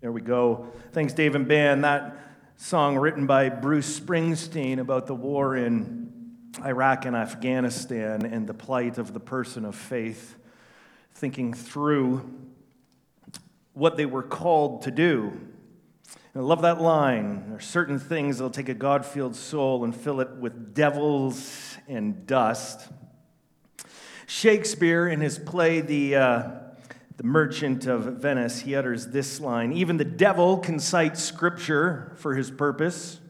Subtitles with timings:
[0.01, 0.69] There we go.
[0.93, 1.85] Thanks, Dave and Band.
[1.85, 2.17] That
[2.57, 6.11] song written by Bruce Springsteen about the war in
[6.61, 10.37] Iraq and Afghanistan and the plight of the person of faith,
[11.15, 12.31] thinking through
[13.73, 15.33] what they were called to do.
[16.35, 17.45] And I love that line.
[17.47, 21.77] There are certain things that'll take a God filled soul and fill it with devils
[21.89, 22.89] and dust.
[24.27, 26.51] Shakespeare, in his play, The, uh,
[27.17, 32.35] the Merchant of Venice, he utters this line Even the devil can cite scripture for
[32.35, 33.21] his purpose.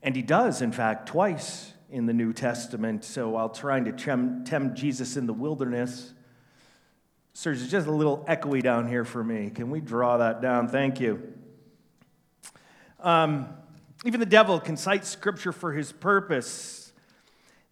[0.00, 3.04] And he does, in fact, twice in the New Testament.
[3.04, 6.12] So while trying to tempt Jesus in the wilderness,
[7.32, 9.50] sir, there's just a little echoey down here for me.
[9.50, 10.68] Can we draw that down?
[10.68, 11.34] Thank you.
[13.00, 13.48] Um,
[14.04, 16.92] even the devil can cite scripture for his purpose.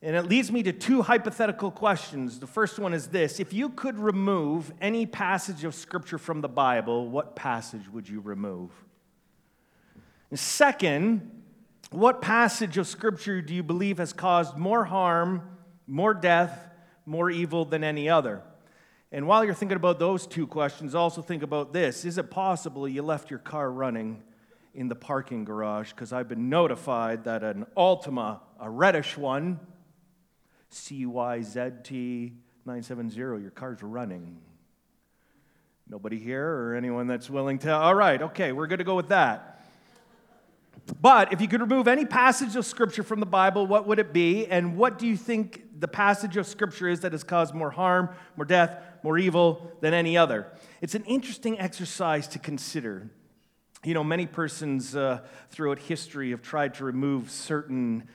[0.02, 2.38] And it leads me to two hypothetical questions.
[2.38, 6.48] The first one is this If you could remove any passage of scripture from the
[6.48, 8.70] Bible, what passage would you remove?
[10.30, 11.35] And second,
[11.90, 15.42] what passage of Scripture do you believe has caused more harm,
[15.86, 16.68] more death,
[17.04, 18.42] more evil than any other?
[19.12, 22.88] And while you're thinking about those two questions, also think about this Is it possible
[22.88, 24.22] you left your car running
[24.74, 25.90] in the parking garage?
[25.90, 29.60] Because I've been notified that an Altima, a reddish one,
[30.72, 32.32] CYZT
[32.64, 34.38] 970, your car's running.
[35.88, 37.72] Nobody here or anyone that's willing to?
[37.72, 39.55] All right, okay, we're going to go with that.
[41.00, 44.12] But if you could remove any passage of Scripture from the Bible, what would it
[44.12, 44.46] be?
[44.46, 48.10] And what do you think the passage of Scripture is that has caused more harm,
[48.36, 50.46] more death, more evil than any other?
[50.80, 53.10] It's an interesting exercise to consider.
[53.84, 55.20] You know, many persons uh,
[55.50, 58.08] throughout history have tried to remove certain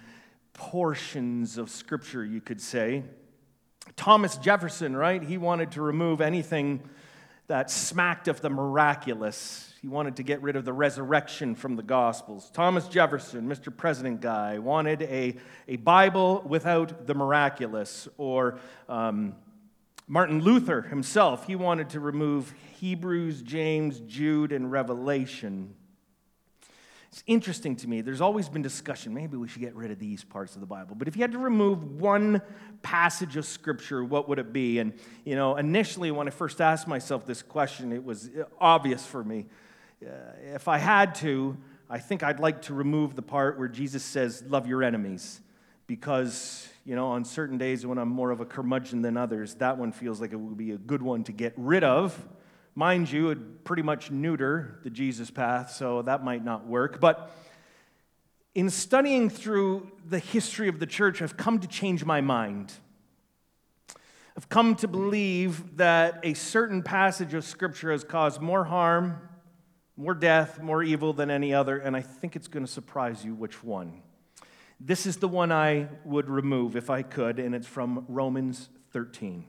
[0.53, 3.03] portions of Scripture, you could say.
[3.97, 5.21] Thomas Jefferson, right?
[5.21, 6.81] He wanted to remove anything
[7.47, 11.81] that smacked of the miraculous he wanted to get rid of the resurrection from the
[11.81, 12.51] Gospels.
[12.51, 13.75] Thomas Jefferson, Mr.
[13.75, 15.35] President guy, wanted a,
[15.67, 18.07] a Bible without the miraculous.
[18.19, 19.33] Or um,
[20.07, 25.73] Martin Luther himself, he wanted to remove Hebrews, James, Jude, and Revelation.
[27.11, 28.01] It's interesting to me.
[28.01, 29.15] There's always been discussion.
[29.15, 30.95] Maybe we should get rid of these parts of the Bible.
[30.95, 32.43] But if you had to remove one
[32.83, 34.77] passage of Scripture, what would it be?
[34.77, 34.93] And,
[35.25, 39.47] you know, initially when I first asked myself this question, it was obvious for me.
[40.03, 40.09] Uh,
[40.55, 41.55] if I had to,
[41.87, 45.41] I think I'd like to remove the part where Jesus says, Love your enemies.
[45.85, 49.77] Because, you know, on certain days when I'm more of a curmudgeon than others, that
[49.77, 52.17] one feels like it would be a good one to get rid of.
[52.73, 56.99] Mind you, it pretty much neuter the Jesus path, so that might not work.
[56.99, 57.29] But
[58.55, 62.73] in studying through the history of the church, I've come to change my mind.
[64.35, 69.27] I've come to believe that a certain passage of Scripture has caused more harm
[70.01, 73.35] more death, more evil than any other, and I think it's going to surprise you
[73.35, 74.01] which one.
[74.79, 79.45] This is the one I would remove if I could, and it's from Romans 13.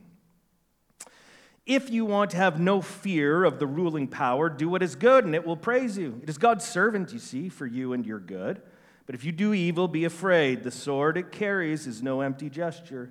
[1.65, 5.25] If you want to have no fear of the ruling power, do what is good,
[5.25, 6.19] and it will praise you.
[6.21, 8.61] It is God's servant, you see, for you and your good.
[9.07, 10.61] But if you do evil, be afraid.
[10.61, 13.09] The sword it carries is no empty gesture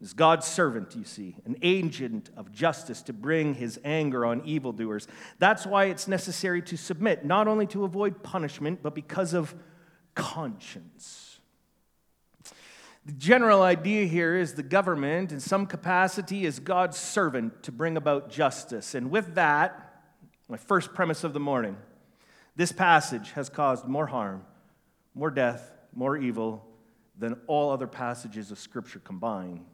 [0.00, 5.08] is God's servant, you see, an agent of justice to bring his anger on evildoers.
[5.38, 9.54] That's why it's necessary to submit, not only to avoid punishment, but because of
[10.14, 11.40] conscience.
[13.06, 17.96] The general idea here is the government, in some capacity, is God's servant to bring
[17.96, 18.94] about justice.
[18.94, 20.02] And with that,
[20.48, 21.76] my first premise of the morning
[22.56, 24.42] this passage has caused more harm,
[25.14, 26.66] more death, more evil
[27.18, 29.64] than all other passages of Scripture combined.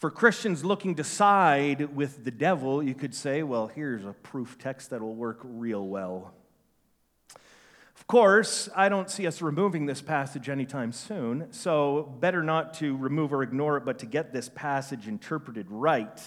[0.00, 4.56] For Christians looking to side with the devil, you could say, well, here's a proof
[4.56, 6.32] text that will work real well.
[7.98, 12.96] Of course, I don't see us removing this passage anytime soon, so better not to
[12.96, 16.18] remove or ignore it, but to get this passage interpreted right.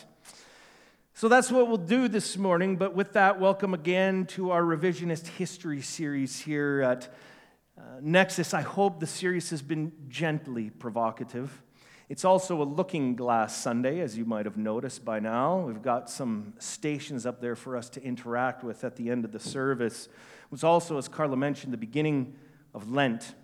[1.16, 5.26] So that's what we'll do this morning, but with that, welcome again to our revisionist
[5.26, 7.12] history series here at
[7.76, 8.54] uh, Nexus.
[8.54, 11.64] I hope the series has been gently provocative.
[12.10, 15.60] It's also a looking glass Sunday, as you might have noticed by now.
[15.60, 19.32] We've got some stations up there for us to interact with at the end of
[19.32, 20.08] the service.
[20.08, 22.36] It was also, as Carla mentioned, the beginning
[22.74, 23.36] of Lent,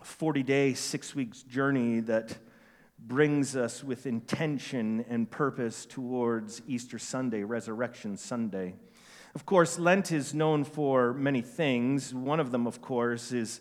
[0.00, 2.36] a 40 day, six weeks journey that
[2.98, 8.74] brings us with intention and purpose towards Easter Sunday, Resurrection Sunday.
[9.36, 12.12] Of course, Lent is known for many things.
[12.12, 13.60] One of them, of course, is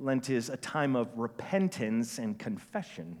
[0.00, 3.16] Lent is a time of repentance and confession.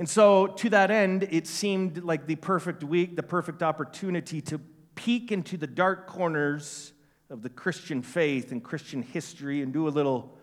[0.00, 4.58] And so, to that end, it seemed like the perfect week, the perfect opportunity to
[4.94, 6.94] peek into the dark corners
[7.28, 10.38] of the Christian faith and Christian history and do a little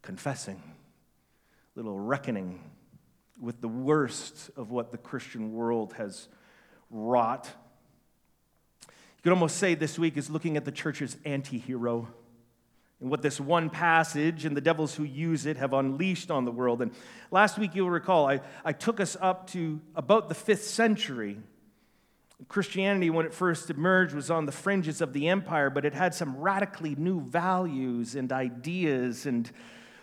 [0.00, 2.62] confessing, a little reckoning
[3.38, 6.28] with the worst of what the Christian world has
[6.90, 7.46] wrought.
[8.86, 12.08] You could almost say this week is looking at the church's anti hero
[13.00, 16.50] and what this one passage and the devils who use it have unleashed on the
[16.50, 16.82] world.
[16.82, 16.92] And
[17.30, 21.38] last week, you'll recall, I, I took us up to about the fifth century.
[22.48, 26.14] Christianity, when it first emerged, was on the fringes of the empire, but it had
[26.14, 29.26] some radically new values and ideas.
[29.26, 29.50] And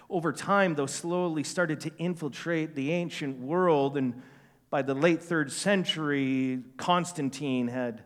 [0.09, 3.97] over time, those slowly started to infiltrate the ancient world.
[3.97, 4.21] And
[4.69, 8.03] by the late third century, Constantine had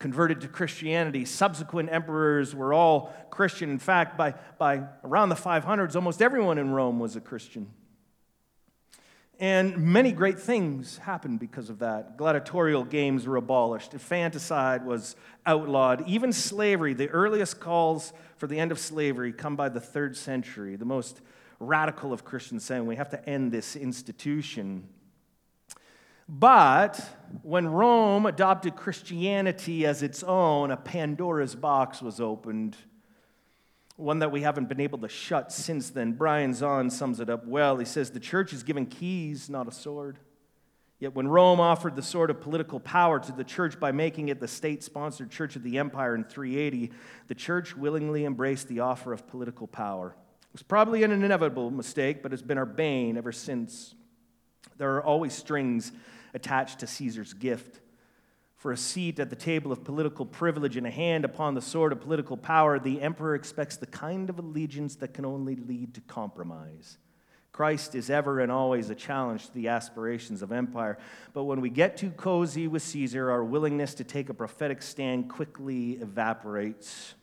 [0.00, 1.24] converted to Christianity.
[1.24, 3.70] Subsequent emperors were all Christian.
[3.70, 7.70] In fact, by, by around the 500s, almost everyone in Rome was a Christian.
[9.38, 12.16] And many great things happened because of that.
[12.16, 15.16] Gladiatorial games were abolished, infanticide was
[15.46, 16.92] outlawed, even slavery.
[16.92, 21.20] The earliest calls for the end of slavery come by the third century, the most
[21.58, 24.88] radical of Christians saying we have to end this institution.
[26.32, 27.04] But
[27.42, 32.76] when Rome adopted Christianity as its own, a Pandora's box was opened,
[33.96, 36.12] one that we haven't been able to shut since then.
[36.12, 37.78] Brian Zahnd sums it up well.
[37.78, 40.20] He says, The church is given keys, not a sword.
[41.00, 44.38] Yet when Rome offered the sword of political power to the church by making it
[44.38, 46.92] the state sponsored church of the empire in 380,
[47.26, 50.14] the church willingly embraced the offer of political power.
[50.42, 53.96] It was probably an inevitable mistake, but it's been our bane ever since.
[54.76, 55.90] There are always strings
[56.34, 57.80] attached to Caesar's gift.
[58.56, 61.92] For a seat at the table of political privilege and a hand upon the sword
[61.92, 66.02] of political power, the emperor expects the kind of allegiance that can only lead to
[66.02, 66.98] compromise.
[67.52, 70.98] Christ is ever and always a challenge to the aspirations of empire.
[71.32, 75.28] But when we get too cozy with Caesar, our willingness to take a prophetic stand
[75.28, 77.14] quickly evaporates.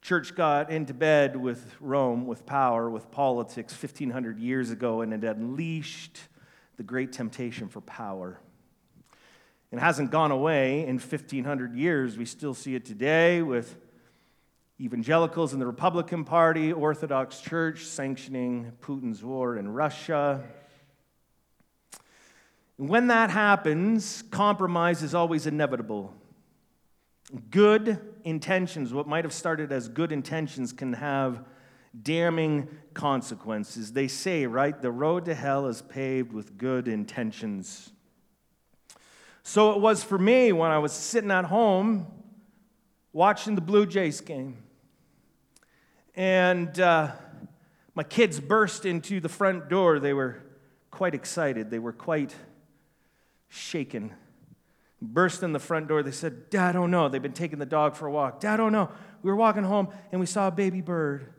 [0.00, 5.24] Church got into bed with Rome, with power, with politics 1,500 years ago, and it
[5.24, 6.20] unleashed
[6.76, 8.38] the great temptation for power.
[9.72, 12.16] It hasn't gone away in 1,500 years.
[12.16, 13.76] We still see it today with
[14.80, 20.44] evangelicals in the Republican Party, Orthodox Church sanctioning Putin's war in Russia.
[22.78, 26.12] And when that happens, compromise is always inevitable.
[27.50, 31.42] Good intentions, what might have started as good intentions, can have
[32.02, 33.92] damning consequences.
[33.92, 37.90] They say, right, the road to hell is paved with good intentions.
[39.42, 42.06] So it was for me when I was sitting at home
[43.12, 44.56] watching the Blue Jays game.
[46.14, 47.12] And uh,
[47.94, 50.00] my kids burst into the front door.
[50.00, 50.42] They were
[50.90, 52.34] quite excited, they were quite
[53.48, 54.12] shaken.
[55.02, 56.02] Burst in the front door.
[56.02, 57.10] They said, Dad, oh no.
[57.10, 58.40] They've been taking the dog for a walk.
[58.40, 58.90] Dad, oh no.
[59.22, 61.34] We were walking home and we saw a baby bird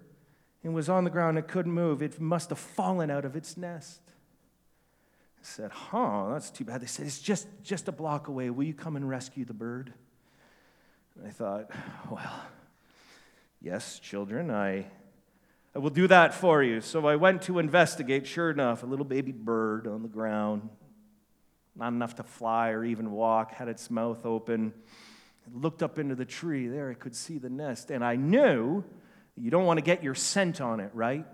[0.64, 2.02] and was on the ground and couldn't move.
[2.02, 4.02] It must have fallen out of its nest.
[5.40, 6.82] I said, Huh, that's too bad.
[6.82, 8.50] They said, It's just, just a block away.
[8.50, 9.94] Will you come and rescue the bird?
[11.16, 11.72] And I thought,
[12.10, 12.42] Well,
[13.62, 14.86] yes, children, I,
[15.76, 16.82] I will do that for you.
[16.82, 18.26] So I went to investigate.
[18.26, 20.70] Sure enough, a little baby bird on the ground,
[21.76, 24.74] not enough to fly or even walk, had its mouth open.
[25.54, 26.68] Looked up into the tree.
[26.68, 27.90] There I could see the nest.
[27.90, 28.84] And I knew
[29.38, 31.26] you don't want to get your scent on it, right?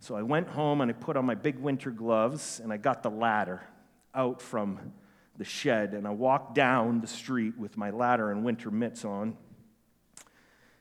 [0.00, 3.02] So I went home and I put on my big winter gloves and I got
[3.02, 3.62] the ladder
[4.14, 4.92] out from
[5.38, 9.36] the shed and I walked down the street with my ladder and winter mitts on.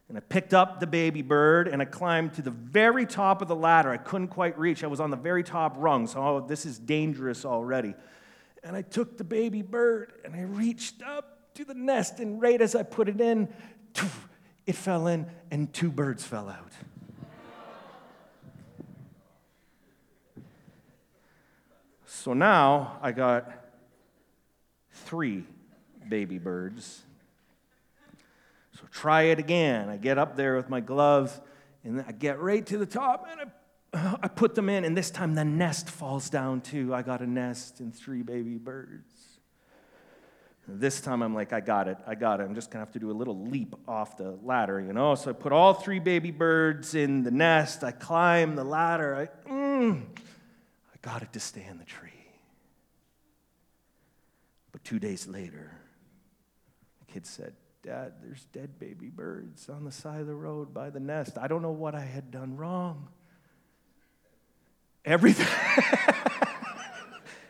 [0.07, 3.48] And I picked up the baby bird and I climbed to the very top of
[3.48, 3.89] the ladder.
[3.89, 4.84] I couldn't quite reach.
[4.84, 7.95] I was on the very top rung, so oh, this is dangerous already.
[8.63, 12.62] And I took the baby bird and I reached up to the nest, and right
[12.62, 13.48] as I put it in,
[14.65, 16.72] it fell in, and two birds fell out.
[22.05, 23.51] So now I got
[24.91, 25.43] three
[26.10, 27.03] baby birds.
[28.74, 29.89] So try it again.
[29.89, 31.39] I get up there with my gloves
[31.84, 33.51] and I get right to the top and
[33.93, 36.93] I, I put them in, and this time the nest falls down too.
[36.93, 39.14] I got a nest and three baby birds.
[40.67, 42.43] This time I'm like, I got it, I got it.
[42.43, 45.13] I'm just gonna have to do a little leap off the ladder, you know?
[45.13, 47.84] So I put all three baby birds in the nest.
[47.84, 49.29] I climb the ladder.
[49.45, 52.10] I, mm, I got it to stay in the tree.
[54.72, 55.72] But two days later,
[57.00, 57.53] the kid said,
[57.84, 61.38] Dad, there's dead baby birds on the side of the road by the nest.
[61.39, 63.10] I don't know what I had done wrong.
[65.05, 65.45] Everything.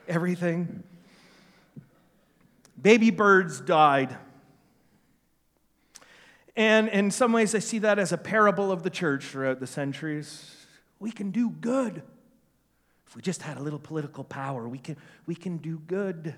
[0.10, 0.84] Everything.
[2.86, 4.16] Baby birds died.
[6.56, 9.66] And in some ways, I see that as a parable of the church throughout the
[9.66, 10.68] centuries.
[11.00, 12.04] We can do good.
[13.08, 16.36] If we just had a little political power, we can, we can do good.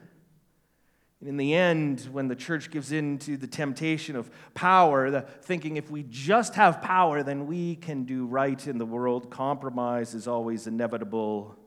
[1.19, 5.23] And in the end, when the church gives in to the temptation of power, the
[5.41, 10.13] thinking if we just have power, then we can do right in the world, compromise
[10.13, 11.57] is always inevitable,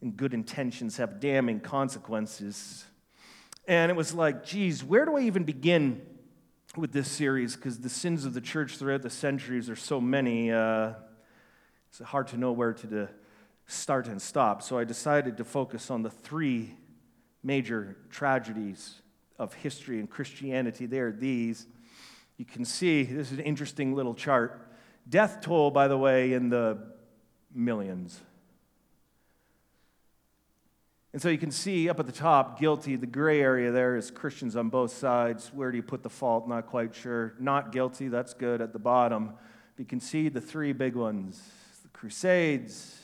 [0.00, 2.86] and good intentions have damning consequences.
[3.66, 6.02] And it was like, geez, where do I even begin
[6.76, 7.54] with this series?
[7.54, 10.94] Because the sins of the church throughout the centuries are so many, uh,
[11.88, 13.08] it's hard to know where to
[13.66, 14.62] start and stop.
[14.62, 16.74] So I decided to focus on the three
[17.42, 19.00] major tragedies
[19.38, 20.86] of history and Christianity.
[20.86, 21.66] They are these.
[22.38, 24.72] You can see, this is an interesting little chart.
[25.08, 26.78] Death toll, by the way, in the
[27.54, 28.20] millions.
[31.12, 32.96] And so you can see up at the top, guilty.
[32.96, 35.50] The gray area there is Christians on both sides.
[35.52, 36.48] Where do you put the fault?
[36.48, 37.34] Not quite sure.
[37.38, 39.34] Not guilty, that's good at the bottom.
[39.76, 41.42] You can see the three big ones
[41.82, 42.98] the Crusades,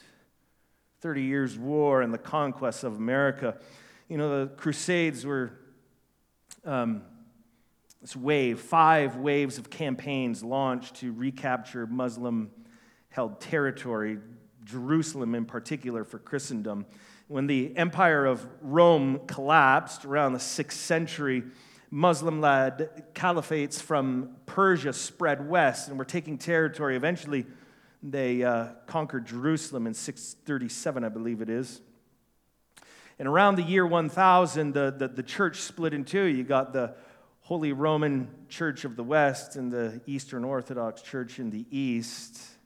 [1.00, 3.59] 30 Years' War, and the conquest of America.
[4.09, 5.53] You know, the Crusades were
[6.65, 7.03] um,
[8.00, 12.50] this wave, five waves of campaigns launched to recapture Muslim
[13.11, 14.19] held territory,
[14.69, 16.85] Jerusalem in particular for Christendom.
[17.27, 21.43] When the empire of Rome collapsed around the sixth century,
[21.91, 26.97] Muslim led caliphates from Persia spread west and were taking territory.
[26.97, 27.47] Eventually,
[28.03, 31.81] they uh, conquered Jerusalem in 637, I believe it is.
[33.19, 36.25] And around the year 1000, the, the, the church split in two.
[36.25, 36.95] You got the
[37.41, 42.58] Holy Roman Church of the West and the Eastern Orthodox Church in the East.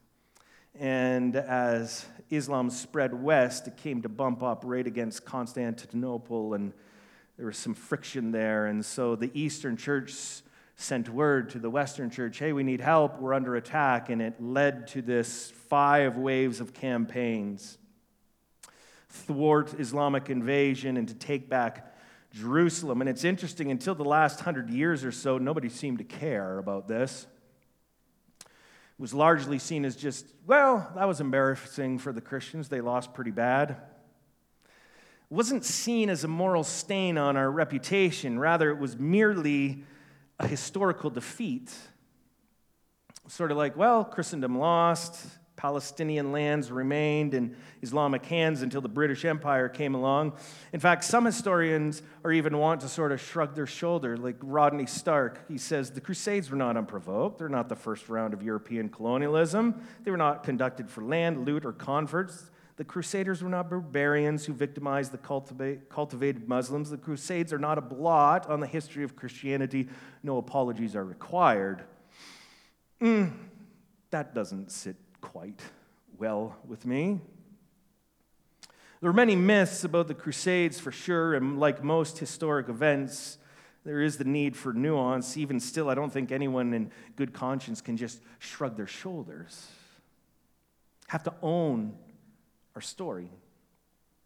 [0.79, 6.73] And as Islam spread west, it came to bump up right against Constantinople, and
[7.37, 8.65] there was some friction there.
[8.65, 10.13] And so the Eastern Church
[10.75, 14.09] sent word to the Western Church hey, we need help, we're under attack.
[14.09, 17.77] And it led to this five waves of campaigns
[19.13, 21.95] thwart Islamic invasion and to take back
[22.31, 22.99] Jerusalem.
[22.99, 26.87] And it's interesting, until the last hundred years or so, nobody seemed to care about
[26.87, 27.27] this.
[28.99, 32.69] Was largely seen as just, well, that was embarrassing for the Christians.
[32.69, 33.71] They lost pretty bad.
[33.71, 33.77] It
[35.29, 39.83] wasn't seen as a moral stain on our reputation, rather, it was merely
[40.39, 41.73] a historical defeat.
[43.27, 45.25] Sort of like, well, Christendom lost,
[45.63, 50.33] Palestinian lands remained in Islamic hands until the British Empire came along.
[50.73, 54.85] In fact, some historians are even want to sort of shrug their shoulder, like Rodney
[54.85, 55.47] Stark.
[55.47, 57.39] He says the Crusades were not unprovoked.
[57.39, 59.81] They're not the first round of European colonialism.
[60.03, 62.51] They were not conducted for land, loot, or converts.
[62.75, 65.17] The Crusaders were not barbarians who victimized the
[65.89, 66.89] cultivated Muslims.
[66.89, 69.87] The Crusades are not a blot on the history of Christianity.
[70.23, 71.85] No apologies are required.
[73.01, 73.31] Mm,
[74.11, 75.61] that doesn't sit quite
[76.17, 77.21] well with me.
[78.99, 83.37] There are many myths about the Crusades for sure, and like most historic events,
[83.85, 85.37] there is the need for nuance.
[85.37, 89.67] Even still, I don't think anyone in good conscience can just shrug their shoulders.
[91.07, 91.95] Have to own
[92.75, 93.29] our story.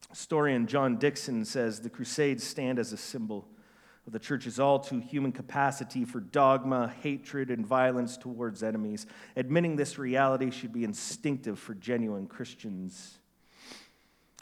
[0.09, 3.47] Historian John Dickson says the Crusades stand as a symbol
[4.07, 9.05] of the church's all too human capacity for dogma, hatred, and violence towards enemies.
[9.35, 13.19] Admitting this reality should be instinctive for genuine Christians.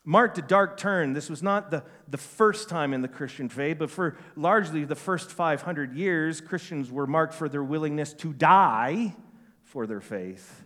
[0.03, 1.13] Marked a dark turn.
[1.13, 4.93] This was not the, the first time in the Christian faith, but for largely the
[4.93, 9.15] first 500 years, Christians were marked for their willingness to die
[9.63, 10.63] for their faith.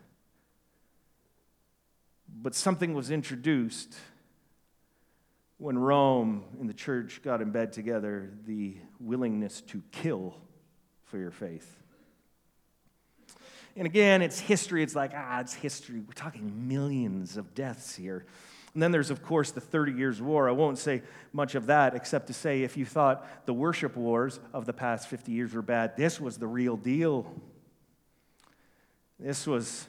[2.27, 3.95] But something was introduced
[5.59, 10.35] when Rome and the church got in bed together, the willingness to kill
[11.03, 11.75] for your faith.
[13.75, 14.83] And again, it's history.
[14.83, 15.99] It's like, ah, it's history.
[15.99, 18.25] We're talking millions of deaths here.
[18.73, 20.47] And then there's, of course, the 30 Years' War.
[20.47, 21.01] I won't say
[21.33, 25.09] much of that except to say if you thought the worship wars of the past
[25.09, 27.29] 50 years were bad, this was the real deal.
[29.19, 29.87] This was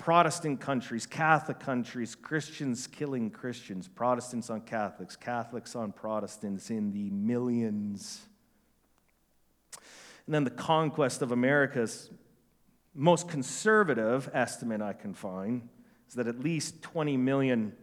[0.00, 7.10] Protestant countries, Catholic countries, Christians killing Christians, Protestants on Catholics, Catholics on Protestants in the
[7.10, 8.22] millions.
[10.24, 12.08] And then the conquest of America's
[12.94, 15.68] most conservative estimate I can find
[16.08, 17.74] is that at least 20 million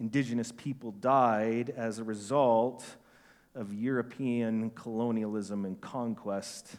[0.00, 2.84] indigenous people died as a result
[3.54, 6.78] of European colonialism and conquest.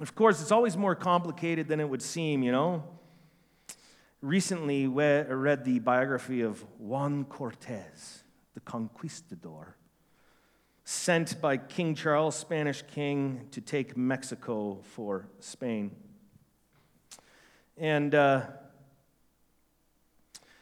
[0.00, 2.82] Of course, it's always more complicated than it would seem, you know.
[4.22, 8.22] Recently, I read the biography of Juan Cortez,
[8.54, 9.74] the conquistador,
[10.84, 15.90] sent by King Charles, Spanish king, to take Mexico for Spain.
[17.76, 18.42] And uh,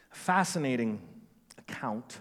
[0.09, 0.99] fascinating
[1.59, 2.17] account.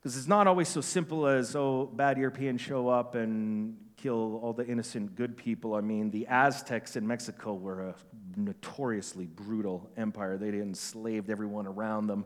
[0.00, 4.52] Because it's not always so simple as, oh, bad Europeans show up and kill all
[4.52, 5.74] the innocent good people.
[5.74, 7.94] I mean, the Aztecs in Mexico were a
[8.36, 10.38] notoriously brutal empire.
[10.38, 12.24] They enslaved everyone around them,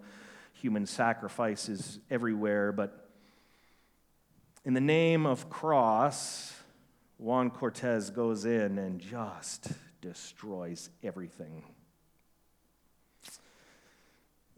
[0.53, 2.73] human sacrifices everywhere.
[2.73, 3.09] But
[4.65, 6.53] in the name of cross,
[7.19, 9.69] Juan Cortez goes in and just
[10.01, 11.65] destroys everything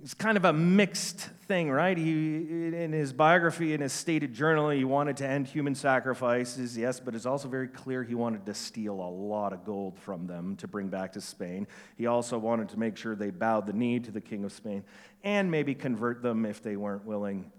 [0.02, 1.96] it's kind of a mixed thing, right?
[1.96, 7.00] He, in his biography, in his stated journal, he wanted to end human sacrifices, yes,
[7.00, 10.56] but it's also very clear he wanted to steal a lot of gold from them
[10.56, 11.66] to bring back to Spain.
[11.96, 14.84] He also wanted to make sure they bowed the knee to the king of Spain
[15.22, 17.50] and maybe convert them if they weren't willing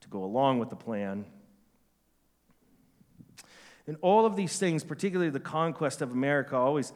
[0.00, 1.24] to go along with the plan.
[3.86, 6.92] And all of these things, particularly the conquest of America, always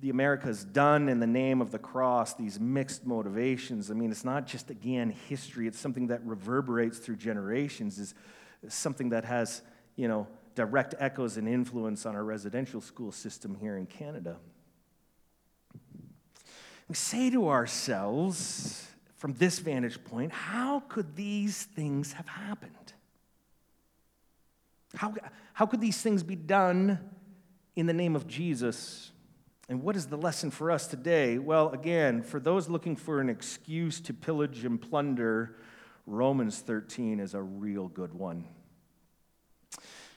[0.00, 3.90] the Americas done in the name of the cross, these mixed motivations.
[3.90, 8.14] I mean, it's not just, again, history, it's something that reverberates through generations, is
[8.68, 9.62] something that has,
[9.96, 14.36] you know, direct echoes and influence on our residential school system here in Canada.
[16.88, 18.86] We say to ourselves,
[19.16, 22.92] from this vantage point, how could these things have happened?
[24.94, 25.14] How,
[25.52, 26.98] how could these things be done
[27.76, 29.10] in the name of Jesus?
[29.68, 31.38] And what is the lesson for us today?
[31.38, 35.56] Well, again, for those looking for an excuse to pillage and plunder,
[36.06, 38.46] Romans 13 is a real good one.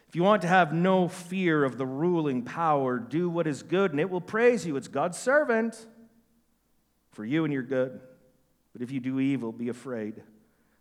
[0.07, 3.91] If you want to have no fear of the ruling power, do what is good
[3.91, 4.77] and it will praise you.
[4.77, 5.85] It's God's servant
[7.11, 7.99] for you and your good.
[8.73, 10.21] But if you do evil, be afraid.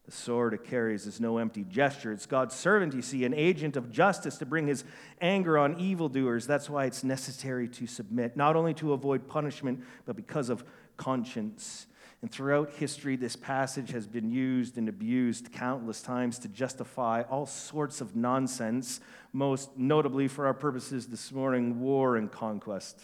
[0.06, 2.12] The sword it carries is no empty gesture.
[2.12, 4.84] It's God's servant, you see, an agent of justice to bring his
[5.20, 6.46] anger on evildoers.
[6.46, 10.64] That's why it's necessary to submit, not only to avoid punishment, but because of
[10.96, 11.86] conscience.
[12.22, 17.46] And throughout history, this passage has been used and abused countless times to justify all
[17.46, 19.00] sorts of nonsense,
[19.32, 23.00] most notably for our purposes this morning war and conquest.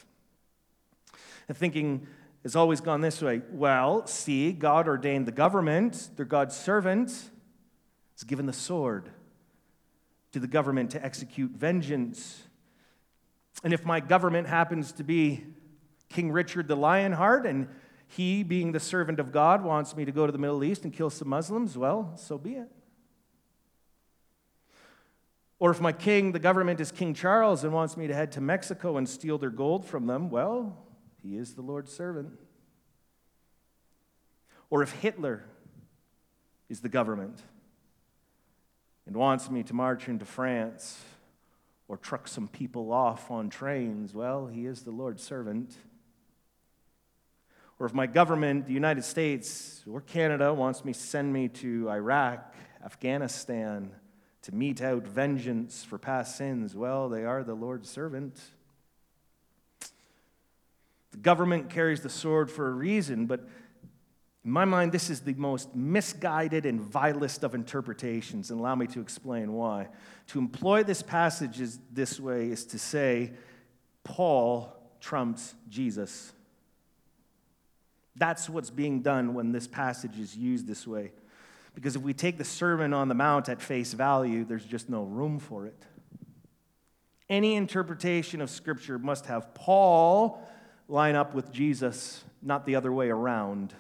[1.49, 2.07] And thinking
[2.47, 3.43] has always gone this way.
[3.51, 7.11] Well, see, God ordained the government, they're God's servant,
[8.17, 9.11] is given the sword
[10.31, 12.45] to the government to execute vengeance.
[13.65, 15.45] And if my government happens to be
[16.09, 17.67] King Richard the Lionheart, and
[18.07, 20.93] he, being the servant of God, wants me to go to the Middle East and
[20.93, 22.71] kill some Muslims, well, so be it.
[25.59, 28.41] Or if my king, the government is King Charles, and wants me to head to
[28.41, 30.86] Mexico and steal their gold from them, well,
[31.27, 32.39] he is the Lord's servant.
[34.71, 35.45] Or if Hitler
[36.69, 37.41] is the government
[39.07, 41.03] and wants me to march into France
[41.89, 45.75] or truck some people off on trains, well, he is the Lord's servant.
[47.79, 51.91] Or if my government, the United States or Canada, wants me to send me to
[51.91, 53.91] Iraq, Afghanistan,
[54.43, 58.41] to mete out vengeance for past sins, well, they are the Lord's servant.
[61.17, 63.41] The government carries the sword for a reason, but
[64.45, 68.87] in my mind, this is the most misguided and vilest of interpretations, and allow me
[68.89, 69.89] to explain why.
[70.29, 73.33] To employ this passage is, this way is to say,
[74.05, 76.33] Paul trumps Jesus.
[78.15, 81.11] That's what's being done when this passage is used this way.
[81.75, 85.03] Because if we take the Sermon on the Mount at face value, there's just no
[85.03, 85.83] room for it.
[87.29, 90.47] Any interpretation of Scripture must have Paul
[90.89, 93.75] line up with Jesus, not the other way around.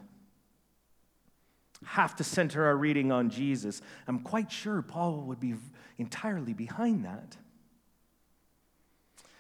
[1.85, 3.83] Have to center our reading on Jesus.
[4.09, 5.55] I'm quite sure Paul would be
[5.99, 7.37] entirely behind that.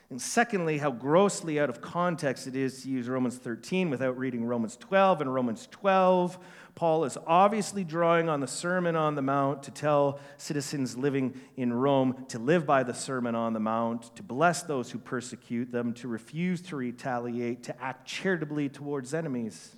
[0.09, 4.45] And secondly, how grossly out of context it is to use Romans 13 without reading
[4.45, 6.38] Romans 12 and Romans 12.
[6.77, 11.73] Paul is obviously drawing on the Sermon on the Mount to tell citizens living in
[11.73, 15.92] Rome to live by the Sermon on the Mount, to bless those who persecute them,
[15.95, 19.75] to refuse to retaliate, to act charitably towards enemies.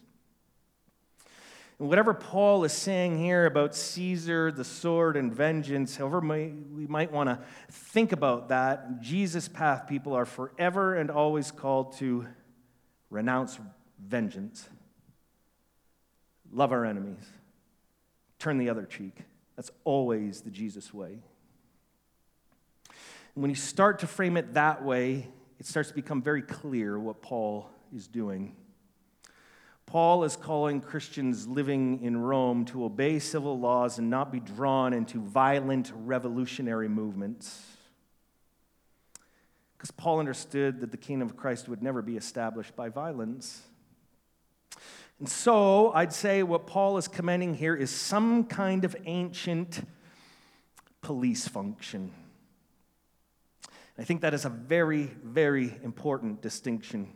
[1.78, 7.12] And whatever Paul is saying here about Caesar, the sword, and vengeance, however we might
[7.12, 7.38] want to
[7.70, 12.26] think about that, Jesus' path people are forever and always called to
[13.10, 13.58] renounce
[14.04, 14.68] vengeance,
[16.52, 17.24] love our enemies,
[18.38, 19.22] turn the other cheek.
[19.54, 21.18] That's always the Jesus way.
[23.34, 25.28] And when you start to frame it that way,
[25.60, 28.56] it starts to become very clear what Paul is doing.
[29.88, 34.92] Paul is calling Christians living in Rome to obey civil laws and not be drawn
[34.92, 37.64] into violent revolutionary movements.
[39.74, 43.62] Because Paul understood that the kingdom of Christ would never be established by violence.
[45.20, 49.88] And so I'd say what Paul is commending here is some kind of ancient
[51.00, 52.12] police function.
[53.98, 57.08] I think that is a very, very important distinction.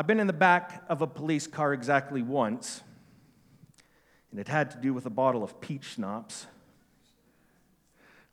[0.00, 2.80] I've been in the back of a police car exactly once,
[4.30, 6.46] and it had to do with a bottle of peach schnapps.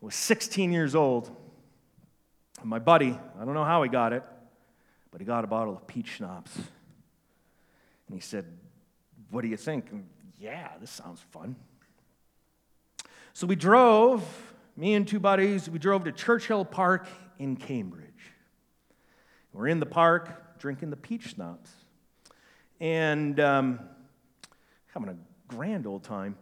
[0.01, 1.29] I was 16 years old,
[2.61, 4.23] and my buddy, I don't know how he got it,
[5.11, 6.55] but he got a bottle of peach schnapps.
[6.55, 8.45] And he said,
[9.29, 9.91] What do you think?
[9.91, 10.07] And,
[10.39, 11.57] yeah, this sounds fun.
[13.33, 14.23] So we drove
[14.77, 17.07] me and two buddies, we drove to Churchill Park
[17.39, 18.05] in Cambridge.
[19.51, 21.71] We're in the park drinking the peach schnapps
[22.79, 23.79] and um,
[24.93, 25.15] having a
[25.47, 26.35] grand old time.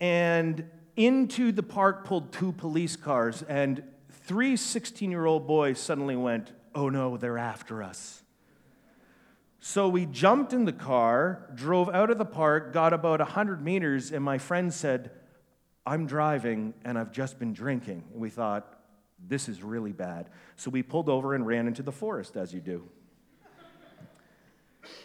[0.00, 6.16] And into the park pulled two police cars, and three 16 year old boys suddenly
[6.16, 8.22] went, Oh no, they're after us.
[9.60, 14.12] So we jumped in the car, drove out of the park, got about 100 meters,
[14.12, 15.10] and my friend said,
[15.86, 18.04] I'm driving and I've just been drinking.
[18.12, 18.80] And we thought,
[19.26, 20.28] this is really bad.
[20.56, 22.88] So we pulled over and ran into the forest, as you do.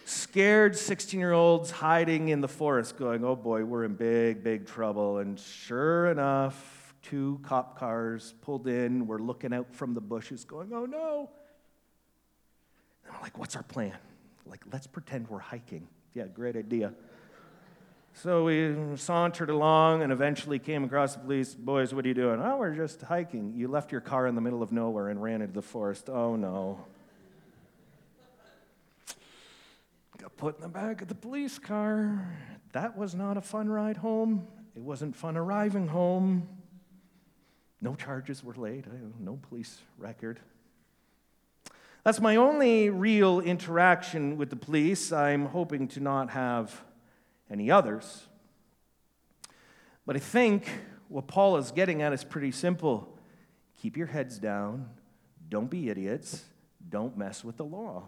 [0.05, 4.65] Scared 16 year olds hiding in the forest, going, oh boy, we're in big, big
[4.65, 5.19] trouble.
[5.19, 9.07] And sure enough, two cop cars pulled in.
[9.07, 11.29] We're looking out from the bushes, going, oh no.
[13.05, 13.97] And I'm like, what's our plan?
[14.45, 15.87] Like, let's pretend we're hiking.
[16.13, 16.93] Yeah, great idea.
[18.13, 21.55] So we sauntered along and eventually came across the police.
[21.55, 22.41] Boys, what are you doing?
[22.41, 23.53] Oh, we're just hiking.
[23.55, 26.09] You left your car in the middle of nowhere and ran into the forest.
[26.09, 26.85] Oh, no.
[30.41, 32.35] Put in the back of the police car.
[32.71, 34.47] That was not a fun ride home.
[34.75, 36.49] It wasn't fun arriving home.
[37.79, 38.87] No charges were laid,
[39.19, 40.39] no police record.
[42.03, 45.11] That's my only real interaction with the police.
[45.11, 46.81] I'm hoping to not have
[47.51, 48.23] any others.
[50.07, 50.67] But I think
[51.07, 53.15] what Paul is getting at is pretty simple
[53.79, 54.89] keep your heads down,
[55.49, 56.45] don't be idiots,
[56.89, 58.07] don't mess with the law.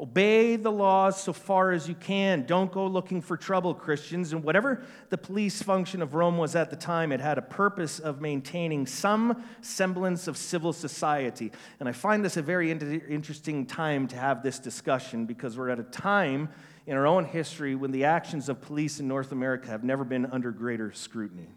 [0.00, 2.46] Obey the laws so far as you can.
[2.46, 4.32] Don't go looking for trouble, Christians.
[4.32, 7.98] And whatever the police function of Rome was at the time, it had a purpose
[7.98, 11.52] of maintaining some semblance of civil society.
[11.80, 15.78] And I find this a very interesting time to have this discussion because we're at
[15.78, 16.48] a time
[16.86, 20.24] in our own history when the actions of police in North America have never been
[20.24, 21.50] under greater scrutiny.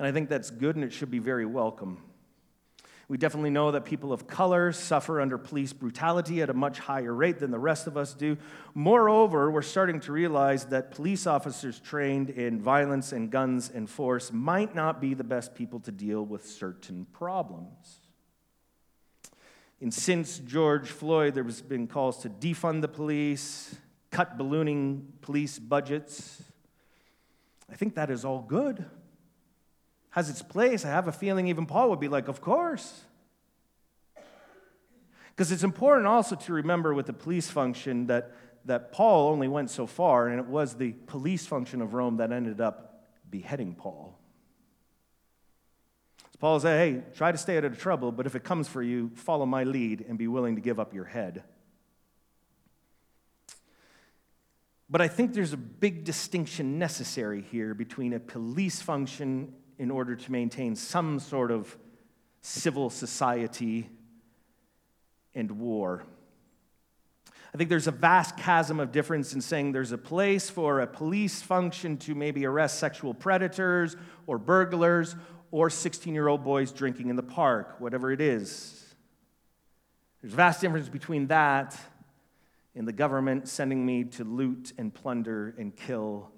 [0.00, 2.02] And I think that's good and it should be very welcome.
[3.10, 7.12] We definitely know that people of color suffer under police brutality at a much higher
[7.12, 8.36] rate than the rest of us do.
[8.72, 14.30] Moreover, we're starting to realize that police officers trained in violence and guns and force
[14.32, 17.98] might not be the best people to deal with certain problems.
[19.80, 23.74] And since George Floyd, there has been calls to defund the police,
[24.12, 26.44] cut ballooning police budgets.
[27.68, 28.84] I think that is all good.
[30.10, 30.84] Has its place.
[30.84, 33.02] I have a feeling even Paul would be like, Of course.
[35.30, 38.32] Because it's important also to remember with the police function that,
[38.66, 42.30] that Paul only went so far, and it was the police function of Rome that
[42.30, 44.18] ended up beheading Paul.
[46.18, 48.82] So Paul said, hey, try to stay out of trouble, but if it comes for
[48.82, 51.42] you, follow my lead and be willing to give up your head.
[54.90, 60.14] But I think there's a big distinction necessary here between a police function in order
[60.14, 61.74] to maintain some sort of
[62.42, 63.88] civil society
[65.34, 66.04] and war.
[67.54, 70.86] I think there's a vast chasm of difference in saying there's a place for a
[70.86, 75.16] police function to maybe arrest sexual predators or burglars
[75.50, 78.84] or 16 year old boys drinking in the park, whatever it is.
[80.20, 81.74] There's a vast difference between that
[82.74, 86.30] and the government sending me to loot and plunder and kill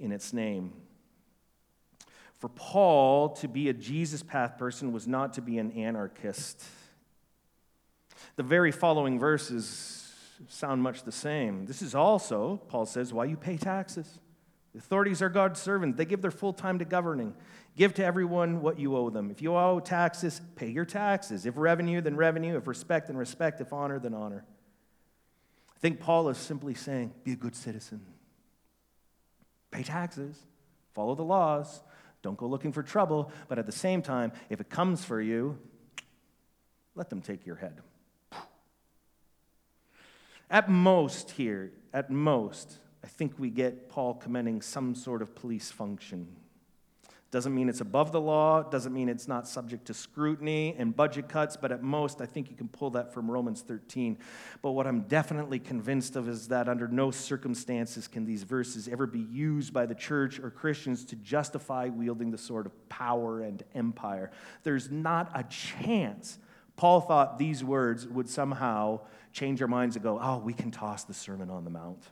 [0.00, 0.72] in its name.
[2.40, 6.64] For Paul, to be a Jesus path person was not to be an anarchist.
[8.36, 10.10] The very following verses
[10.48, 11.66] sound much the same.
[11.66, 14.18] This is also, Paul says, why you pay taxes.
[14.72, 15.98] The authorities are God's servants.
[15.98, 17.34] They give their full time to governing.
[17.76, 19.30] Give to everyone what you owe them.
[19.30, 21.44] If you owe taxes, pay your taxes.
[21.44, 22.56] If revenue, then revenue.
[22.56, 23.60] If respect, then respect.
[23.60, 24.46] If honor, then honor.
[25.76, 28.00] I think Paul is simply saying, be a good citizen.
[29.70, 30.38] Pay taxes,
[30.94, 31.82] follow the laws,
[32.22, 35.58] don't go looking for trouble, but at the same time, if it comes for you,
[36.94, 37.80] let them take your head.
[40.50, 45.70] At most, here, at most, I think we get Paul commending some sort of police
[45.70, 46.36] function.
[47.30, 51.28] Doesn't mean it's above the law, doesn't mean it's not subject to scrutiny and budget
[51.28, 54.18] cuts, but at most, I think you can pull that from Romans 13.
[54.62, 59.06] But what I'm definitely convinced of is that under no circumstances can these verses ever
[59.06, 63.62] be used by the church or Christians to justify wielding the sword of power and
[63.76, 64.32] empire.
[64.64, 66.38] There's not a chance.
[66.74, 69.00] Paul thought these words would somehow
[69.32, 72.02] change our minds and go, oh, we can toss the Sermon on the Mount.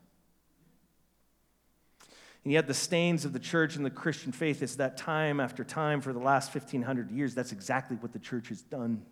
[2.49, 5.65] And yet, the stains of the church and the Christian faith is that time after
[5.65, 9.03] time for the last 1,500 years, that's exactly what the church has done.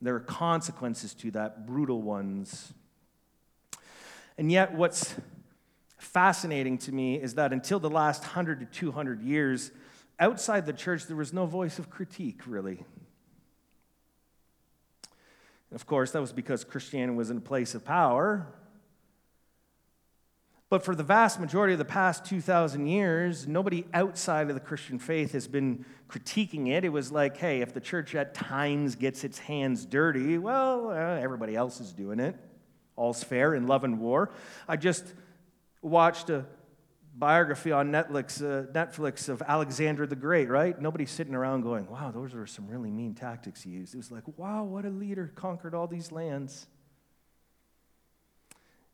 [0.00, 2.72] There are consequences to that, brutal ones.
[4.38, 5.16] And yet, what's
[5.98, 9.70] fascinating to me is that until the last 100 to 200 years,
[10.18, 12.86] outside the church, there was no voice of critique, really.
[15.68, 18.46] And of course, that was because Christianity was in a place of power,
[20.68, 24.98] but for the vast majority of the past 2,000 years, nobody outside of the Christian
[24.98, 26.84] faith has been critiquing it.
[26.84, 30.94] It was like, hey, if the church at times gets its hands dirty, well, uh,
[30.94, 32.36] everybody else is doing it.
[32.96, 34.32] All's fair in love and war.
[34.66, 35.14] I just
[35.82, 36.46] watched a
[37.14, 40.80] biography on Netflix, uh, Netflix of Alexander the Great, right?
[40.80, 43.94] Nobody's sitting around going, wow, those were some really mean tactics he used.
[43.94, 46.66] It was like, wow, what a leader conquered all these lands.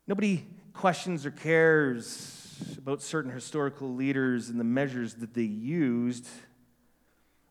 [0.06, 6.26] Nobody questions or cares about certain historical leaders and the measures that they used,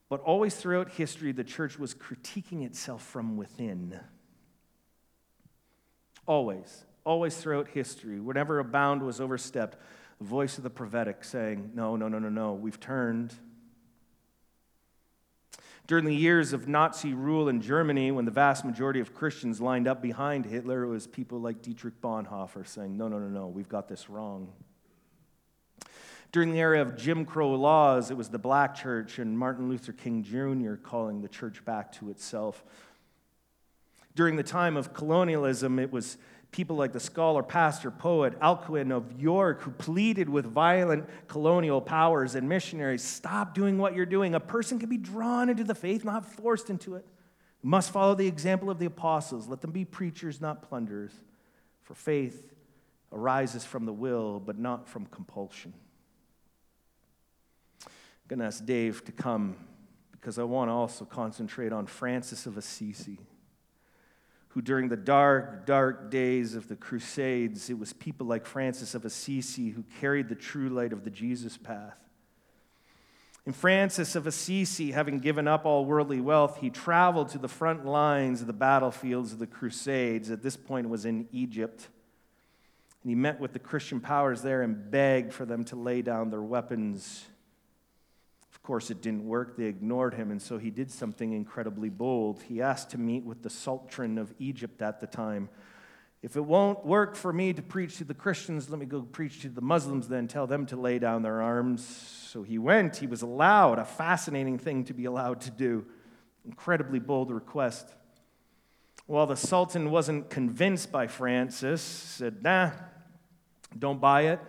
[0.10, 4.00] but always throughout history, the church was critiquing itself from within.
[6.28, 9.78] Always, always throughout history, whenever a bound was overstepped,
[10.20, 13.34] the voice of the prophetic saying, No, no, no, no, no, we've turned.
[15.92, 19.90] During the years of Nazi rule in Germany, when the vast majority of Christians lined
[19.90, 23.68] up behind Hitler, it was people like Dietrich Bonhoeffer saying, No, no, no, no, we've
[23.68, 24.54] got this wrong.
[26.32, 29.92] During the era of Jim Crow laws, it was the black church and Martin Luther
[29.92, 30.76] King Jr.
[30.76, 32.64] calling the church back to itself.
[34.16, 36.18] During the time of colonialism, it was
[36.52, 42.36] people like the scholar, pastor, poet Alcuin of York, who pleaded with violent colonial powers
[42.36, 44.36] and missionaries stop doing what you're doing.
[44.36, 47.06] A person can be drawn into the faith, not forced into it.
[47.64, 49.48] You must follow the example of the apostles.
[49.48, 51.14] Let them be preachers, not plunderers.
[51.82, 52.52] For faith
[53.14, 55.74] arises from the will, but not from compulsion.
[57.86, 57.92] I'm
[58.28, 59.56] going to ask Dave to come
[60.12, 63.20] because I want to also concentrate on Francis of Assisi
[64.54, 69.06] who during the dark, dark days of the Crusades, it was people like Francis of
[69.06, 72.04] Assisi who carried the true light of the Jesus path.
[73.46, 77.86] And Francis of Assisi, having given up all worldly wealth, he traveled to the front
[77.86, 80.30] lines of the battlefields of the Crusades.
[80.30, 81.88] At this point, was in Egypt.
[83.02, 86.30] And he met with the Christian powers there and begged for them to lay down
[86.30, 87.26] their weapons
[88.62, 89.58] of course, it didn't work.
[89.58, 92.44] They ignored him, and so he did something incredibly bold.
[92.44, 95.50] He asked to meet with the Sultan of Egypt at the time.
[96.22, 99.42] If it won't work for me to preach to the Christians, let me go preach
[99.42, 101.84] to the Muslims, then tell them to lay down their arms.
[101.84, 102.98] So he went.
[102.98, 105.84] He was allowed, a fascinating thing to be allowed to do.
[106.46, 107.88] Incredibly bold request.
[109.08, 112.70] While the Sultan wasn't convinced by Francis, said, nah,
[113.78, 114.40] don't buy it.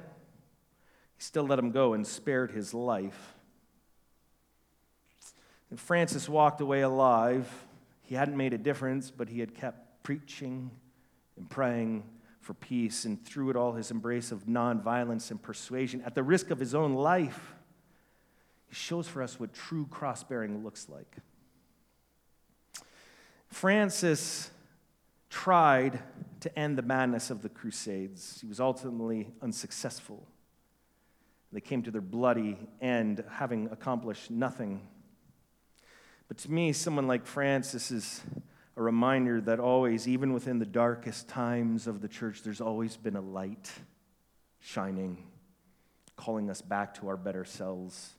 [1.17, 3.32] He still let him go and spared his life.
[5.73, 7.51] And Francis walked away alive.
[8.03, 10.71] He hadn't made a difference, but he had kept preaching
[11.39, 12.05] and praying
[12.43, 16.51] for peace, and through it all, his embrace of nonviolence and persuasion, at the risk
[16.51, 17.55] of his own life,
[18.67, 21.17] he shows for us what true cross bearing looks like.
[23.49, 24.51] Francis
[25.31, 26.03] tried
[26.41, 28.41] to end the madness of the Crusades.
[28.43, 30.29] He was ultimately unsuccessful.
[31.51, 34.87] They came to their bloody end, having accomplished nothing
[36.33, 38.23] but to me, someone like Francis is
[38.79, 43.17] a reminder that always, even within the darkest times of the church, there's always been
[43.17, 43.71] a light
[44.59, 45.27] shining,
[46.17, 48.15] calling us back to our better selves,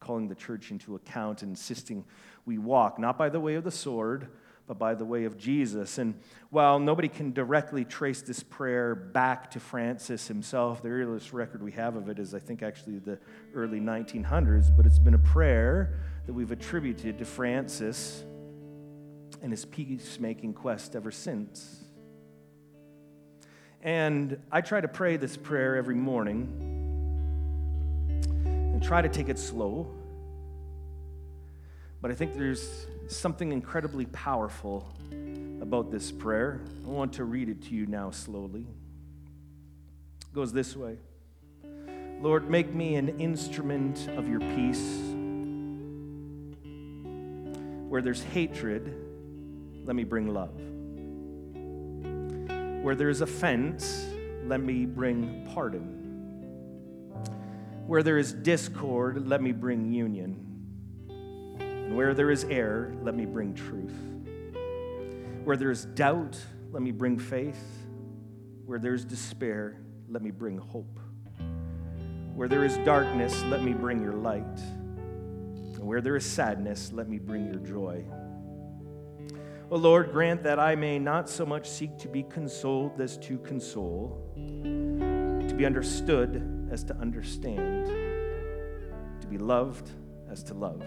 [0.00, 2.06] calling the church into account, and insisting
[2.46, 4.28] we walk not by the way of the sword,
[4.66, 5.98] but by the way of Jesus.
[5.98, 11.62] And while nobody can directly trace this prayer back to Francis himself, the earliest record
[11.62, 13.18] we have of it is, I think, actually the
[13.52, 18.22] early 1900s, but it's been a prayer that we've attributed to Francis
[19.40, 21.82] and his peacemaking quest ever since.
[23.80, 26.52] And I try to pray this prayer every morning
[28.44, 29.90] and try to take it slow.
[32.02, 34.86] But I think there's something incredibly powerful
[35.62, 36.60] about this prayer.
[36.84, 38.66] I want to read it to you now slowly.
[40.20, 40.98] It goes this way
[42.20, 45.07] Lord, make me an instrument of your peace.
[47.88, 48.94] Where there's hatred,
[49.84, 50.54] let me bring love.
[52.82, 54.06] Where there's offense,
[54.44, 55.94] let me bring pardon.
[57.86, 60.44] Where there is discord, let me bring union.
[61.58, 63.96] And where there is error, let me bring truth.
[65.44, 66.38] Where there is doubt,
[66.70, 67.64] let me bring faith.
[68.66, 71.00] Where there is despair, let me bring hope.
[72.34, 74.44] Where there is darkness, let me bring your light.
[75.78, 78.04] Where there is sadness, let me bring your joy.
[79.70, 83.38] O Lord, grant that I may not so much seek to be consoled as to
[83.38, 87.86] console, to be understood as to understand,
[89.20, 89.90] to be loved
[90.30, 90.82] as to love.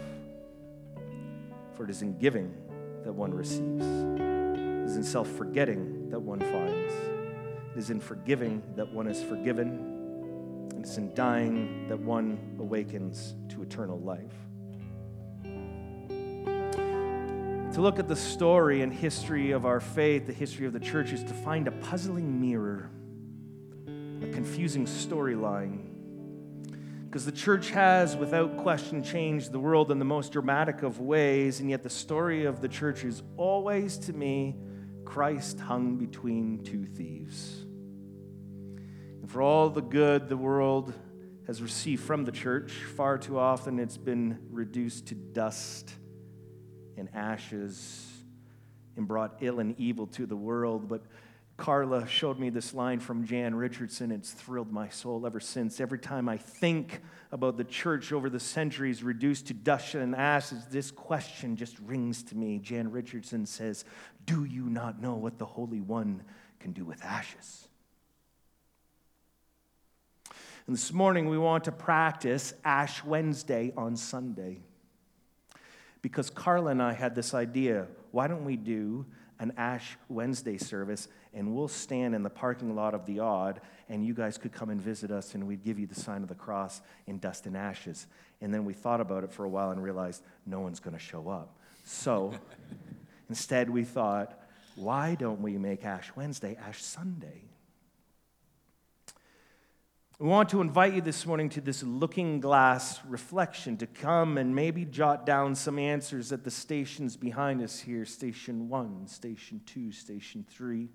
[1.75, 2.53] For it is in giving
[3.03, 6.93] that one receives, it is in self forgetting that one finds,
[7.75, 13.35] it is in forgiving that one is forgiven, and it's in dying that one awakens
[13.49, 14.33] to eternal life.
[17.73, 21.13] To look at the story and history of our faith, the history of the church,
[21.13, 22.91] is to find a puzzling mirror,
[23.87, 25.87] a confusing storyline.
[27.05, 31.61] Because the church has, without question, changed the world in the most dramatic of ways,
[31.61, 34.57] and yet the story of the church is always, to me,
[35.05, 37.61] Christ hung between two thieves.
[39.21, 40.93] And for all the good the world
[41.47, 45.93] has received from the church, far too often it's been reduced to dust
[46.97, 48.07] and ashes
[48.97, 50.87] and brought ill and evil to the world.
[50.87, 51.03] But
[51.57, 54.11] Carla showed me this line from Jan Richardson.
[54.11, 55.79] It's thrilled my soul ever since.
[55.79, 57.01] Every time I think
[57.31, 62.23] about the church over the centuries reduced to dust and ashes, this question just rings
[62.23, 62.57] to me.
[62.57, 63.85] Jan Richardson says,
[64.25, 66.23] Do you not know what the Holy One
[66.59, 67.67] can do with ashes?
[70.65, 74.61] And this morning we want to practice Ash Wednesday on Sunday
[76.01, 79.05] because Carla and I had this idea why don't we do
[79.39, 84.05] an Ash Wednesday service and we'll stand in the parking lot of the Odd and
[84.05, 86.35] you guys could come and visit us and we'd give you the sign of the
[86.35, 88.05] cross in dust and ashes.
[88.41, 90.99] And then we thought about it for a while and realized no one's going to
[90.99, 91.57] show up.
[91.83, 92.33] So
[93.29, 94.39] instead we thought,
[94.75, 97.41] why don't we make Ash Wednesday Ash Sunday?
[100.21, 104.53] We want to invite you this morning to this looking glass reflection to come and
[104.53, 109.91] maybe jot down some answers at the stations behind us here station one, station two,
[109.91, 110.89] station three.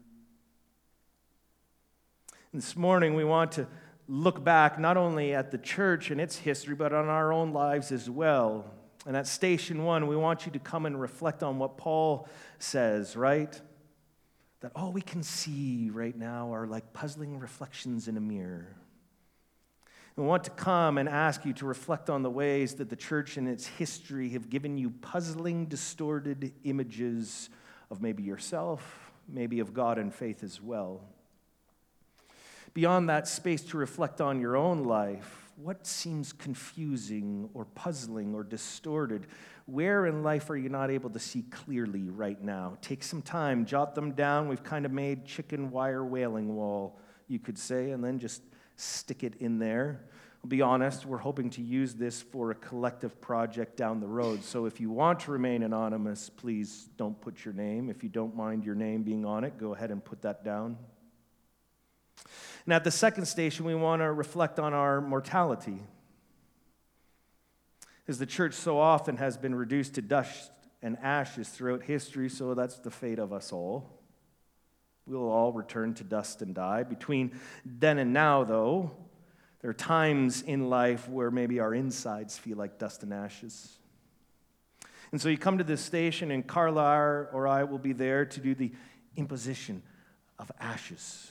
[2.52, 3.66] And this morning, we want to
[4.06, 7.90] look back not only at the church and its history, but on our own lives
[7.90, 8.64] as well.
[9.08, 12.28] And at station one, we want you to come and reflect on what Paul
[12.60, 13.60] says, right?
[14.60, 18.76] That all we can see right now are like puzzling reflections in a mirror.
[20.16, 23.36] We want to come and ask you to reflect on the ways that the church
[23.36, 27.50] and its history have given you puzzling, distorted images
[27.90, 31.02] of maybe yourself, maybe of God and faith as well.
[32.72, 38.42] Beyond that space to reflect on your own life, what seems confusing or puzzling or
[38.42, 39.26] distorted?
[39.66, 42.78] Where in life are you not able to see clearly right now?
[42.80, 44.48] Take some time, jot them down.
[44.48, 46.98] We've kind of made chicken wire wailing wall,
[47.28, 48.42] you could say, and then just
[48.76, 50.04] stick it in there.
[50.44, 54.44] I'll be honest, we're hoping to use this for a collective project down the road.
[54.44, 57.90] So if you want to remain anonymous, please don't put your name.
[57.90, 60.76] If you don't mind your name being on it, go ahead and put that down.
[62.64, 65.82] And at the second station, we want to reflect on our mortality.
[68.06, 72.54] As the church so often has been reduced to dust and ashes throughout history, so
[72.54, 73.95] that's the fate of us all.
[75.06, 76.82] We'll all return to dust and die.
[76.82, 78.90] Between then and now, though,
[79.60, 83.78] there are times in life where maybe our insides feel like dust and ashes.
[85.12, 88.40] And so you come to this station, and Carla or I will be there to
[88.40, 88.72] do the
[89.16, 89.82] imposition
[90.38, 91.30] of ashes,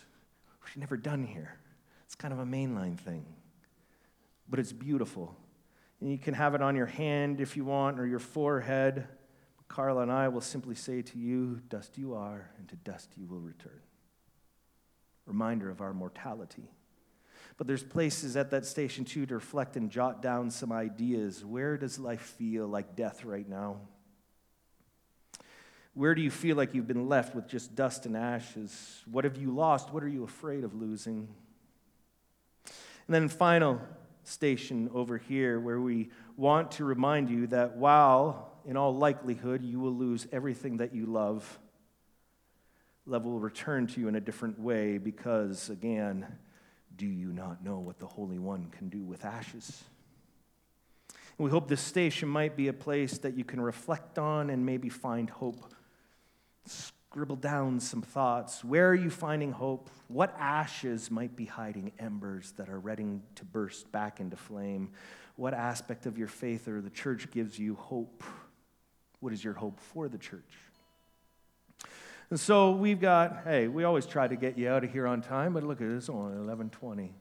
[0.62, 1.58] which we've never done here.
[2.06, 3.26] It's kind of a mainline thing,
[4.50, 5.36] but it's beautiful.
[6.00, 9.08] And you can have it on your hand if you want, or your forehead.
[9.68, 13.26] Carla and I will simply say to you, Dust you are, and to dust you
[13.26, 13.82] will return.
[15.26, 16.70] Reminder of our mortality.
[17.57, 21.43] But there's places at that station too to reflect and jot down some ideas.
[21.43, 23.80] Where does life feel like death right now?
[25.93, 29.01] Where do you feel like you've been left with just dust and ashes?
[29.09, 29.93] What have you lost?
[29.93, 31.30] What are you afraid of losing?
[33.07, 33.80] And then, final
[34.24, 39.80] station over here, where we want to remind you that while in all likelihood you
[39.80, 41.59] will lose everything that you love,
[43.05, 46.26] love will return to you in a different way because, again,
[46.95, 49.84] do you not know what the Holy One can do with ashes?
[51.38, 54.66] And we hope this station might be a place that you can reflect on and
[54.66, 55.74] maybe find hope.
[56.66, 58.63] Scribble down some thoughts.
[58.63, 59.89] Where are you finding hope?
[60.07, 64.91] What ashes might be hiding embers that are ready to burst back into flame?
[65.36, 68.24] What aspect of your faith or the church gives you hope?
[69.26, 70.54] What is your hope for the church?
[72.30, 75.24] And so we've got, hey, we always try to get you out of here on
[75.24, 77.12] time, but look at this, only 1120.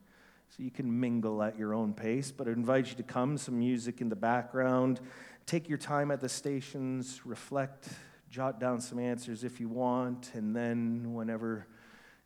[0.51, 3.59] So you can mingle at your own pace, but I invite you to come, some
[3.59, 5.01] music in the background.
[5.47, 7.89] Take your time at the stations, reflect,
[8.29, 11.67] jot down some answers if you want, and then whenever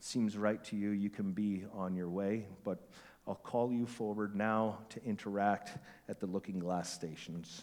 [0.01, 2.49] seems right to you, you can be on your way.
[2.65, 2.81] But
[3.29, 7.63] I'll call you forward now to interact at the Looking Glass stations.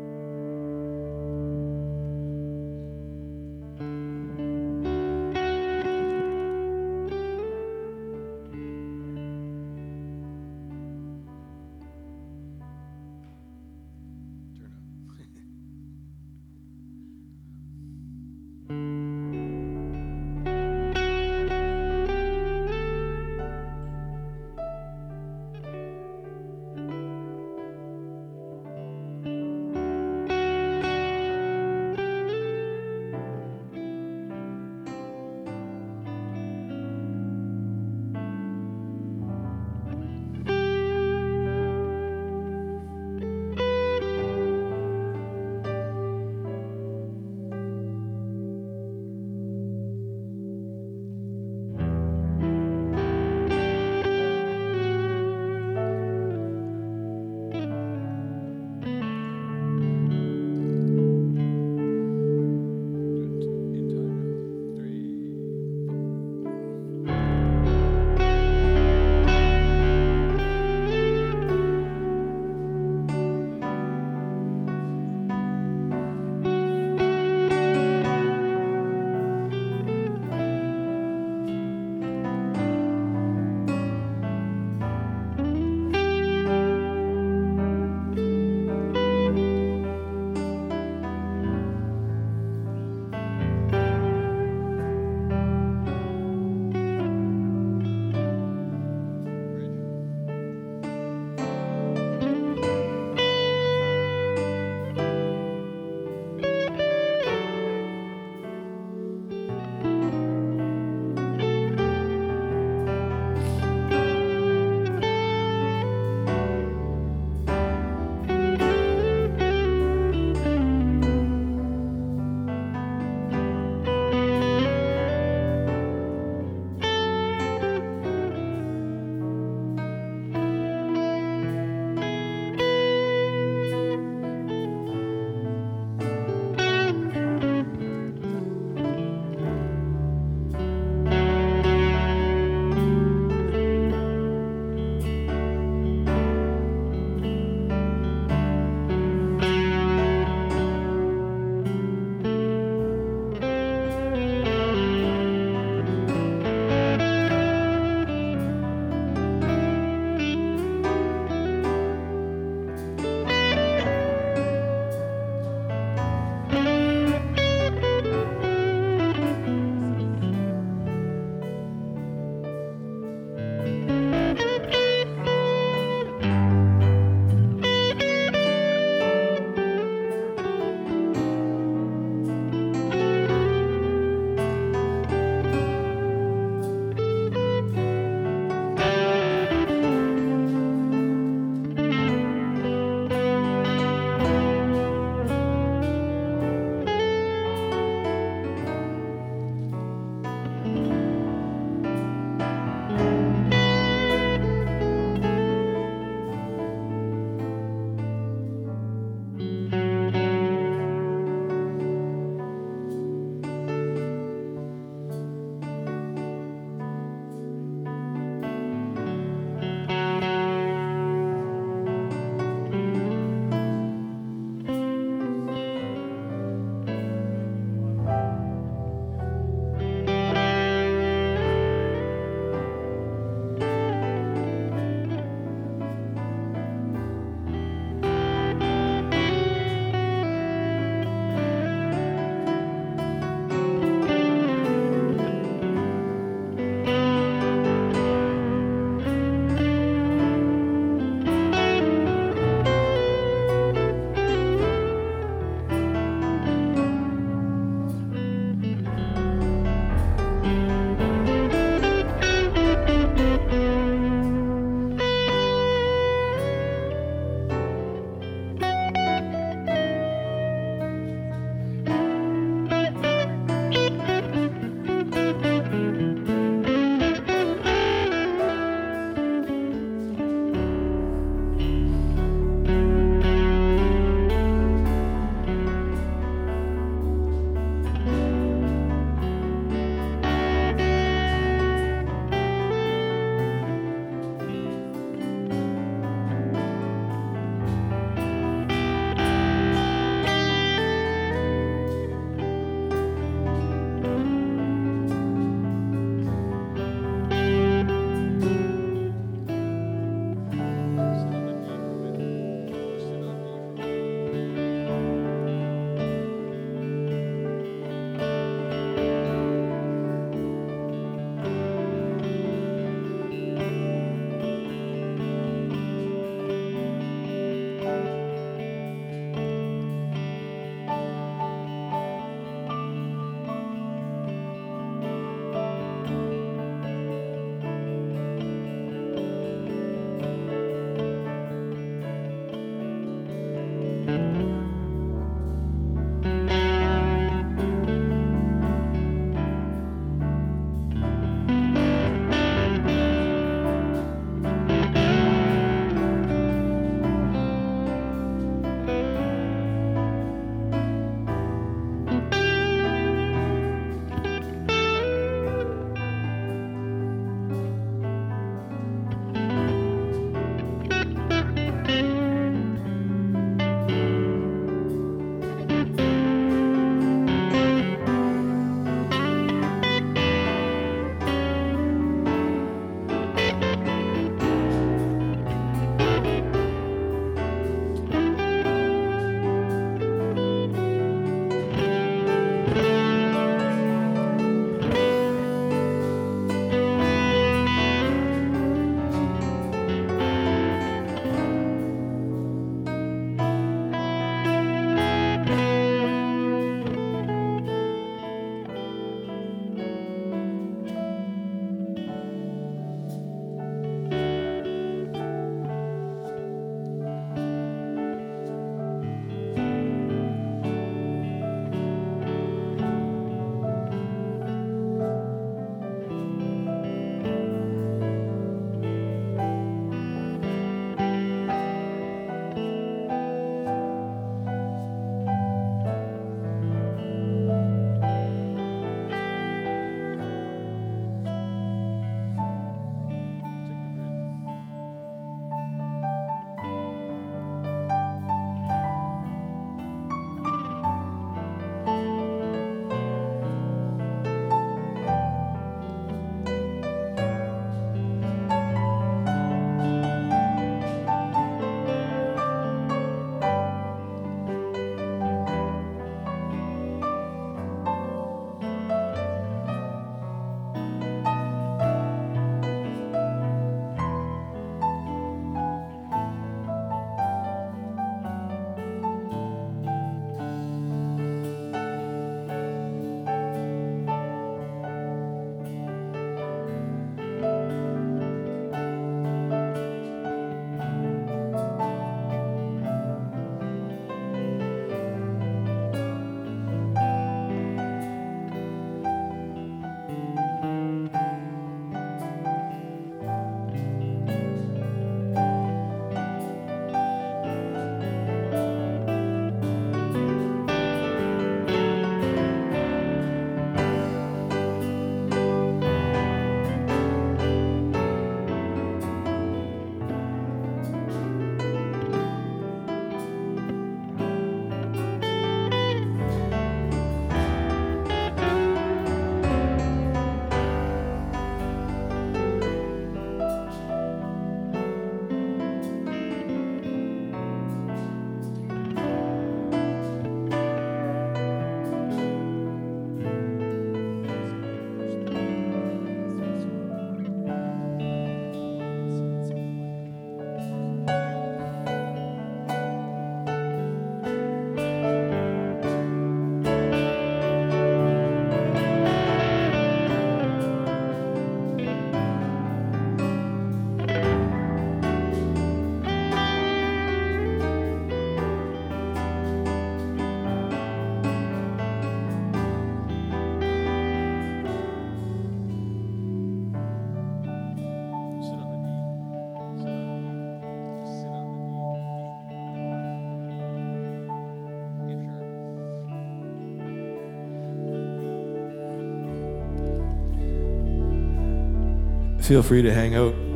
[592.51, 593.50] feel free to hang out